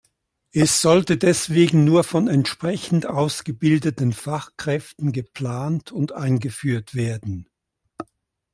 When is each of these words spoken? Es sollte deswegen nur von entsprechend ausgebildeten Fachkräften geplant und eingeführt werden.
Es 0.51 0.81
sollte 0.81 1.15
deswegen 1.19 1.83
nur 1.85 2.03
von 2.03 2.27
entsprechend 2.27 3.05
ausgebildeten 3.05 4.13
Fachkräften 4.13 5.11
geplant 5.11 5.91
und 5.91 6.11
eingeführt 6.11 6.95
werden. 6.95 7.45